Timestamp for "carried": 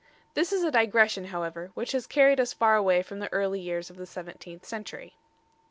2.07-2.39